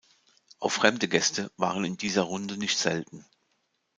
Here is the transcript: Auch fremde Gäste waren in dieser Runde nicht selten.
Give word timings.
Auch 0.59 0.71
fremde 0.71 1.07
Gäste 1.07 1.51
waren 1.57 1.85
in 1.85 1.95
dieser 1.95 2.23
Runde 2.23 2.57
nicht 2.57 2.75
selten. 2.79 3.23